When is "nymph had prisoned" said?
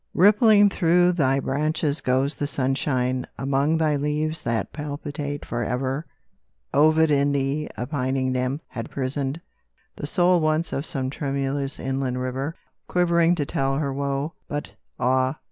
8.31-9.39